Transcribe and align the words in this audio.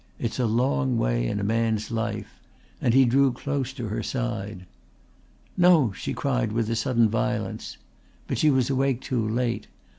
"It's 0.17 0.39
a 0.39 0.47
long 0.47 0.97
way 0.97 1.27
in 1.27 1.39
a 1.39 1.43
man's 1.43 1.91
life," 1.91 2.39
and 2.81 2.91
he 2.95 3.05
drew 3.05 3.31
close 3.31 3.71
to 3.73 3.89
her 3.89 4.01
side. 4.01 4.65
"No!" 5.55 5.91
she 5.91 6.11
cried 6.15 6.51
with 6.53 6.71
a 6.71 6.75
sudden 6.75 7.07
violence. 7.07 7.77
But 8.25 8.39
she 8.39 8.49
was 8.49 8.71
awake 8.71 9.01
too 9.01 9.23
late. 9.29 9.67